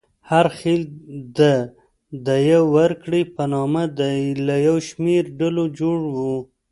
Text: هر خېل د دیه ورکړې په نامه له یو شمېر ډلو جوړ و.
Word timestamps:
هر 0.29 0.45
خېل 0.57 0.81
د 1.39 1.39
دیه 2.27 2.59
ورکړې 2.75 3.21
په 3.35 3.43
نامه 3.53 3.83
له 4.47 4.55
یو 4.67 4.77
شمېر 4.87 5.23
ډلو 5.39 5.63
جوړ 5.79 5.99
و. 6.15 6.17